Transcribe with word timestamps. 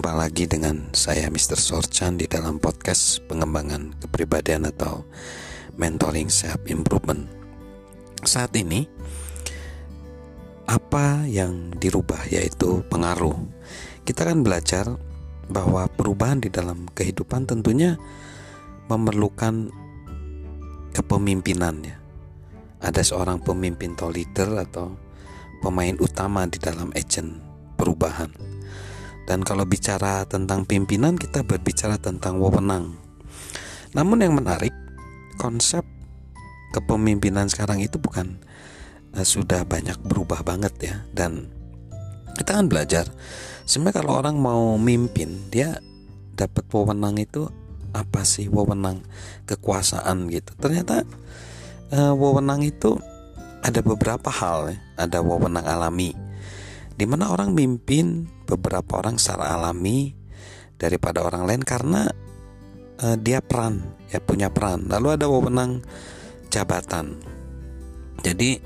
Jumpa 0.00 0.16
lagi 0.16 0.48
dengan 0.48 0.88
saya 0.96 1.28
Mr. 1.28 1.60
Sorchan 1.60 2.16
di 2.16 2.24
dalam 2.24 2.56
podcast 2.56 3.20
pengembangan 3.28 4.00
kepribadian 4.00 4.64
atau 4.64 5.04
mentoring 5.76 6.32
self 6.32 6.56
improvement. 6.72 7.28
Saat 8.24 8.56
ini 8.56 8.88
apa 10.64 11.28
yang 11.28 11.76
dirubah 11.76 12.32
yaitu 12.32 12.80
pengaruh. 12.88 13.44
Kita 14.08 14.24
akan 14.24 14.40
belajar 14.40 14.88
bahwa 15.52 15.84
perubahan 15.92 16.40
di 16.40 16.48
dalam 16.48 16.88
kehidupan 16.96 17.44
tentunya 17.44 18.00
memerlukan 18.88 19.68
kepemimpinan 20.96 21.76
ya. 21.84 22.00
Ada 22.80 23.04
seorang 23.04 23.44
pemimpin 23.44 24.00
atau 24.00 24.08
leader 24.08 24.64
atau 24.64 24.96
pemain 25.60 25.92
utama 26.00 26.48
di 26.48 26.56
dalam 26.56 26.88
agent 26.96 27.36
perubahan 27.76 28.49
dan 29.28 29.44
kalau 29.44 29.64
bicara 29.68 30.24
tentang 30.26 30.64
pimpinan, 30.64 31.16
kita 31.16 31.44
berbicara 31.44 32.00
tentang 32.00 32.40
wewenang. 32.40 32.96
Namun 33.92 34.22
yang 34.22 34.34
menarik, 34.38 34.72
konsep 35.36 35.82
kepemimpinan 36.70 37.50
sekarang 37.50 37.82
itu 37.82 37.98
bukan 37.98 38.38
uh, 39.14 39.26
sudah 39.26 39.66
banyak 39.66 39.98
berubah 40.02 40.46
banget 40.46 40.74
ya. 40.80 40.96
Dan 41.10 41.50
kita 42.38 42.58
akan 42.58 42.70
belajar. 42.70 43.10
Sebenarnya 43.66 44.02
kalau 44.02 44.12
orang 44.18 44.36
mau 44.38 44.78
mimpin, 44.78 45.50
dia 45.50 45.78
dapat 46.34 46.64
wewenang 46.72 47.20
itu 47.20 47.50
apa 47.90 48.22
sih 48.22 48.46
wewenang 48.46 49.02
kekuasaan 49.50 50.30
gitu. 50.30 50.54
Ternyata 50.58 51.02
uh, 51.90 52.14
wewenang 52.14 52.62
itu 52.62 52.98
ada 53.60 53.82
beberapa 53.82 54.30
hal 54.30 54.74
ya. 54.74 54.78
Ada 55.06 55.18
wewenang 55.22 55.66
alami 55.66 56.30
di 57.00 57.08
mana 57.08 57.32
orang 57.32 57.56
mimpin 57.56 58.28
beberapa 58.50 58.98
orang 58.98 59.16
secara 59.22 59.54
alami 59.54 60.18
daripada 60.74 61.22
orang 61.22 61.46
lain 61.46 61.62
karena 61.62 62.10
uh, 63.04 63.16
dia 63.20 63.38
peran 63.38 63.94
ya 64.10 64.18
punya 64.18 64.50
peran. 64.50 64.90
Lalu 64.90 65.08
ada 65.14 65.26
wewenang 65.30 65.86
jabatan. 66.50 67.20
Jadi 68.20 68.58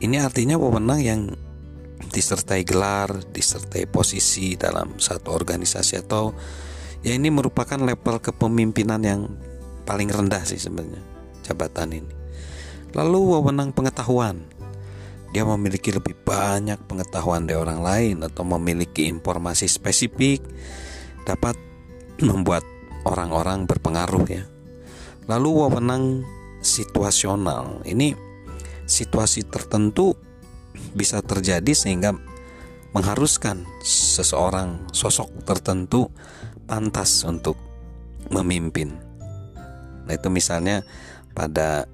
ini 0.00 0.16
artinya 0.16 0.56
wewenang 0.56 1.00
yang 1.04 1.20
disertai 2.00 2.64
gelar 2.64 3.12
disertai 3.28 3.84
posisi 3.86 4.56
dalam 4.56 4.96
satu 4.96 5.30
organisasi 5.30 6.00
atau 6.00 6.32
ya 7.04 7.12
ini 7.12 7.28
merupakan 7.28 7.76
level 7.76 8.18
kepemimpinan 8.18 9.00
yang 9.04 9.20
paling 9.84 10.08
rendah 10.08 10.42
sih 10.48 10.58
sebenarnya 10.58 11.02
jabatan 11.44 12.02
ini. 12.02 12.12
Lalu 12.96 13.38
wewenang 13.38 13.70
pengetahuan 13.70 14.42
dia 15.30 15.46
memiliki 15.46 15.94
lebih 15.94 16.18
banyak 16.26 16.78
pengetahuan 16.90 17.46
dari 17.46 17.58
orang 17.58 17.80
lain 17.80 18.16
atau 18.26 18.42
memiliki 18.42 19.06
informasi 19.06 19.70
spesifik 19.70 20.42
dapat 21.22 21.54
membuat 22.28 22.66
orang-orang 23.06 23.64
berpengaruh 23.64 24.26
ya. 24.26 24.44
Lalu 25.30 25.48
wewenang 25.54 26.26
situasional. 26.60 27.80
Ini 27.86 28.12
situasi 28.84 29.46
tertentu 29.46 30.18
bisa 30.92 31.22
terjadi 31.22 31.70
sehingga 31.70 32.10
mengharuskan 32.90 33.62
seseorang 33.86 34.90
sosok 34.90 35.46
tertentu 35.46 36.10
pantas 36.66 37.22
untuk 37.22 37.54
memimpin. 38.34 38.98
Nah, 40.06 40.12
itu 40.18 40.26
misalnya 40.26 40.82
pada 41.30 41.86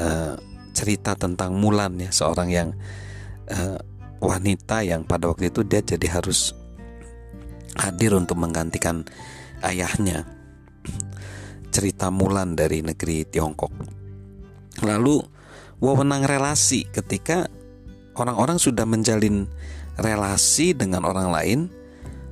uh, 0.00 0.34
cerita 0.80 1.12
tentang 1.12 1.60
Mulan 1.60 2.00
ya 2.00 2.08
seorang 2.08 2.48
yang 2.48 2.72
uh, 3.52 3.76
wanita 4.24 4.80
yang 4.80 5.04
pada 5.04 5.28
waktu 5.28 5.52
itu 5.52 5.60
dia 5.60 5.84
jadi 5.84 6.08
harus 6.08 6.56
hadir 7.76 8.16
untuk 8.16 8.40
menggantikan 8.40 9.04
ayahnya. 9.60 10.24
Cerita 11.68 12.08
Mulan 12.08 12.56
dari 12.56 12.80
negeri 12.80 13.28
Tiongkok. 13.28 13.70
Lalu 14.80 15.20
wewenang 15.84 16.24
relasi 16.24 16.88
ketika 16.88 17.44
orang-orang 18.16 18.56
sudah 18.56 18.88
menjalin 18.88 19.44
relasi 20.00 20.72
dengan 20.72 21.04
orang 21.04 21.28
lain 21.28 21.60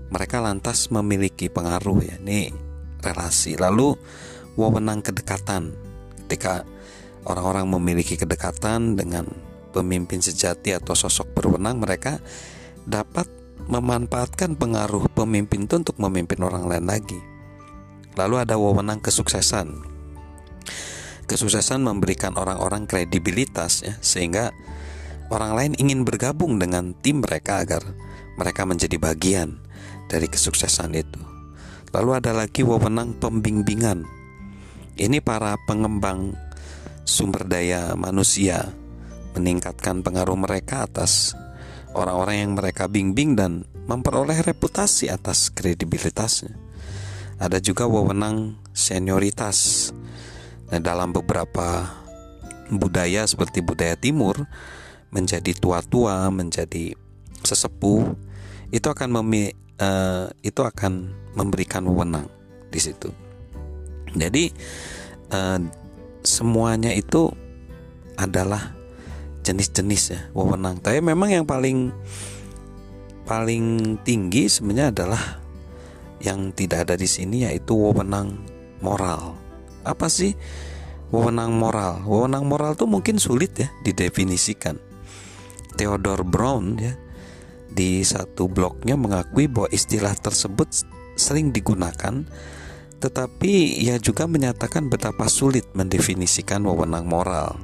mereka 0.09 0.41
lantas 0.41 0.89
memiliki 0.89 1.53
pengaruh 1.53 2.01
ya 2.01 2.17
ini 2.17 2.49
relasi. 3.05 3.61
Lalu 3.61 3.93
wewenang 4.57 5.05
kedekatan 5.05 5.77
ketika 6.25 6.65
orang-orang 7.27 7.67
memiliki 7.67 8.15
kedekatan 8.15 8.95
dengan 8.95 9.27
pemimpin 9.73 10.23
sejati 10.23 10.75
atau 10.75 10.95
sosok 10.95 11.35
berwenang, 11.35 11.83
mereka 11.83 12.19
dapat 12.87 13.27
memanfaatkan 13.69 14.57
pengaruh 14.57 15.13
pemimpin 15.13 15.69
itu 15.69 15.77
untuk 15.77 15.97
memimpin 16.01 16.41
orang 16.41 16.65
lain 16.67 16.87
lagi. 16.89 17.21
Lalu 18.17 18.43
ada 18.43 18.57
wewenang 18.57 18.99
kesuksesan. 18.99 19.85
Kesuksesan 21.29 21.85
memberikan 21.85 22.35
orang-orang 22.41 22.89
kredibilitas 22.89 23.85
ya, 23.85 23.95
sehingga 24.01 24.51
orang 25.29 25.53
lain 25.53 25.73
ingin 25.77 26.03
bergabung 26.09 26.57
dengan 26.57 26.97
tim 27.05 27.21
mereka 27.21 27.61
agar 27.61 27.85
mereka 28.41 28.65
menjadi 28.65 28.97
bagian 28.97 29.61
dari 30.09 30.27
kesuksesan 30.27 30.97
itu. 30.97 31.21
Lalu 31.93 32.11
ada 32.17 32.33
lagi 32.33 32.65
wewenang 32.65 33.21
pembimbingan. 33.21 34.09
Ini 34.99 35.21
para 35.23 35.55
pengembang 35.69 36.35
sumber 37.09 37.49
daya 37.49 37.97
manusia, 37.97 38.77
meningkatkan 39.33 40.05
pengaruh 40.05 40.37
mereka 40.37 40.85
atas 40.85 41.33
orang-orang 41.97 42.37
yang 42.45 42.53
mereka 42.53 42.85
bimbing 42.85 43.33
dan 43.33 43.65
memperoleh 43.89 44.45
reputasi 44.45 45.09
atas 45.09 45.49
kredibilitasnya. 45.49 46.53
Ada 47.41 47.65
juga 47.65 47.89
wewenang 47.89 48.61
senioritas. 48.77 49.89
Nah, 50.69 50.85
dalam 50.85 51.17
beberapa 51.17 51.89
budaya 52.69 53.25
seperti 53.25 53.65
budaya 53.65 53.97
timur 53.97 54.45
menjadi 55.09 55.57
tua-tua, 55.57 56.29
menjadi 56.29 56.93
sesepuh 57.41 58.13
itu 58.69 58.85
akan 58.85 59.09
memi, 59.23 59.49
uh, 59.81 60.29
itu 60.45 60.61
akan 60.61 61.09
memberikan 61.33 61.89
wewenang 61.89 62.29
di 62.69 62.77
situ. 62.77 63.09
Jadi 64.13 64.53
uh, 65.33 65.88
semuanya 66.23 66.91
itu 66.95 67.31
adalah 68.19 68.75
jenis-jenis 69.47 70.03
ya 70.13 70.21
wewenang. 70.35 70.83
Tapi 70.83 71.01
memang 71.01 71.31
yang 71.33 71.47
paling 71.49 71.95
paling 73.29 73.97
tinggi 74.03 74.49
sebenarnya 74.49 74.93
adalah 74.93 75.23
yang 76.19 76.51
tidak 76.53 76.89
ada 76.89 76.95
di 76.99 77.07
sini 77.07 77.47
yaitu 77.47 77.73
wewenang 77.73 78.43
moral. 78.83 79.39
Apa 79.87 80.11
sih 80.11 80.35
wewenang 81.15 81.55
moral? 81.55 82.03
Wewenang 82.05 82.45
moral 82.45 82.75
itu 82.75 82.85
mungkin 82.85 83.17
sulit 83.17 83.55
ya 83.57 83.69
didefinisikan. 83.87 84.77
Theodore 85.79 86.27
Brown 86.27 86.75
ya 86.81 86.99
di 87.71 88.03
satu 88.03 88.51
blognya 88.51 88.99
mengakui 88.99 89.47
bahwa 89.47 89.71
istilah 89.71 90.17
tersebut 90.19 90.67
sering 91.15 91.55
digunakan 91.55 92.27
tetapi 92.99 93.79
ia 93.79 93.99
juga 94.03 94.27
menyatakan 94.27 94.91
betapa 94.91 95.31
sulit 95.31 95.67
mendefinisikan 95.75 96.67
wewenang 96.67 97.07
moral. 97.07 97.59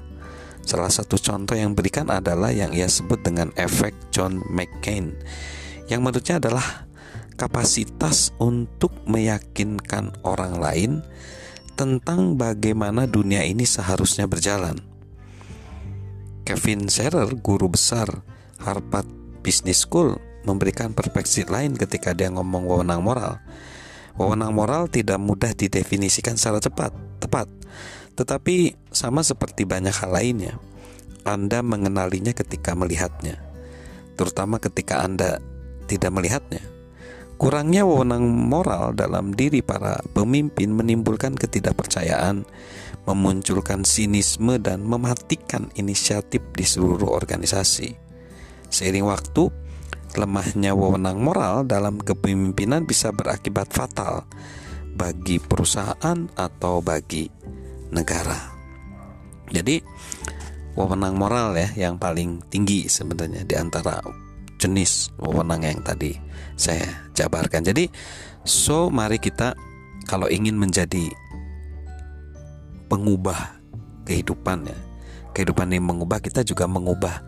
Salah 0.65 0.89
satu 0.89 1.21
contoh 1.21 1.59
yang 1.59 1.77
berikan 1.77 2.09
adalah 2.09 2.49
yang 2.49 2.73
ia 2.73 2.89
sebut 2.89 3.21
dengan 3.21 3.53
efek 3.59 3.93
John 4.15 4.41
McCain, 4.49 5.13
yang 5.93 6.01
menurutnya 6.01 6.41
adalah 6.41 6.89
kapasitas 7.35 8.33
untuk 8.41 8.95
meyakinkan 9.05 10.15
orang 10.25 10.57
lain 10.63 10.93
tentang 11.75 12.39
bagaimana 12.39 13.05
dunia 13.11 13.43
ini 13.43 13.67
seharusnya 13.67 14.31
berjalan. 14.31 14.79
Kevin 16.47 16.87
Scherer, 16.87 17.29
guru 17.41 17.73
besar 17.73 18.07
Harvard 18.63 19.09
Business 19.43 19.83
School, 19.83 20.17
memberikan 20.47 20.93
perspektif 20.93 21.51
lain 21.51 21.75
ketika 21.75 22.13
dia 22.15 22.31
ngomong 22.31 22.69
wewenang 22.69 23.03
moral. 23.03 23.41
Wewenang 24.15 24.55
moral 24.55 24.87
tidak 24.87 25.19
mudah 25.19 25.51
didefinisikan 25.59 26.39
secara 26.39 26.63
cepat, 26.63 26.95
tepat. 27.19 27.51
Tetapi 28.15 28.79
sama 28.95 29.27
seperti 29.27 29.67
banyak 29.67 29.91
hal 29.91 30.15
lainnya, 30.15 30.55
Anda 31.27 31.67
mengenalinya 31.67 32.31
ketika 32.31 32.79
melihatnya, 32.79 33.43
terutama 34.15 34.63
ketika 34.63 35.03
Anda 35.03 35.43
tidak 35.91 36.15
melihatnya. 36.15 36.63
Kurangnya 37.35 37.83
wewenang 37.83 38.31
moral 38.31 38.95
dalam 38.95 39.35
diri 39.35 39.59
para 39.59 39.99
pemimpin 40.15 40.71
menimbulkan 40.71 41.35
ketidakpercayaan, 41.35 42.47
memunculkan 43.11 43.83
sinisme 43.83 44.63
dan 44.63 44.87
mematikan 44.87 45.75
inisiatif 45.75 46.39
di 46.55 46.63
seluruh 46.63 47.11
organisasi. 47.11 47.99
Seiring 48.71 49.11
waktu, 49.11 49.51
lemahnya 50.15 50.73
wewenang 50.73 51.19
moral 51.21 51.67
dalam 51.67 51.99
kepemimpinan 51.99 52.87
bisa 52.87 53.11
berakibat 53.11 53.71
fatal 53.75 54.27
bagi 54.95 55.43
perusahaan 55.43 56.19
atau 56.39 56.79
bagi 56.79 57.27
negara. 57.91 58.55
Jadi 59.51 59.83
wewenang 60.75 61.15
moral 61.15 61.55
ya 61.55 61.69
yang 61.87 61.99
paling 61.99 62.43
tinggi 62.51 62.87
sebenarnya 62.91 63.47
di 63.47 63.55
antara 63.55 63.99
jenis 64.59 65.13
wewenang 65.19 65.67
yang 65.67 65.81
tadi 65.83 66.15
saya 66.55 67.11
jabarkan. 67.13 67.67
Jadi, 67.67 67.91
so 68.47 68.89
mari 68.89 69.19
kita 69.19 69.55
kalau 70.07 70.31
ingin 70.31 70.55
menjadi 70.55 71.11
pengubah 72.87 73.59
kehidupan 74.07 74.71
ya, 74.71 74.79
kehidupan 75.35 75.75
ini 75.75 75.83
mengubah 75.83 76.23
kita 76.23 76.47
juga 76.47 76.71
mengubah 76.71 77.21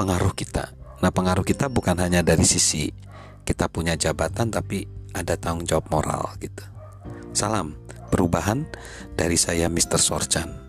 pengaruh 0.00 0.32
kita. 0.32 0.79
Nah, 1.00 1.08
pengaruh 1.08 1.44
kita 1.44 1.72
bukan 1.72 1.96
hanya 1.96 2.20
dari 2.20 2.44
sisi 2.44 2.92
kita 3.48 3.72
punya 3.72 3.96
jabatan 3.96 4.52
tapi 4.52 4.84
ada 5.16 5.34
tanggung 5.40 5.64
jawab 5.64 5.88
moral 5.88 6.36
gitu. 6.38 6.62
Salam 7.32 7.74
perubahan 8.12 8.68
dari 9.16 9.40
saya 9.40 9.72
Mr. 9.72 9.96
Sorchan. 9.96 10.59